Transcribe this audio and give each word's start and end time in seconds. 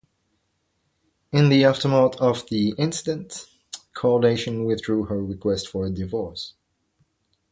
In 1.31 1.49
the 1.49 1.63
aftermath 1.63 2.15
of 2.15 2.49
the 2.49 2.73
incident, 2.79 3.45
Kardashian 3.95 4.65
withdrew 4.65 5.03
her 5.03 5.23
request 5.23 5.67
for 5.69 5.85
a 5.85 5.91
divorce. 5.91 6.55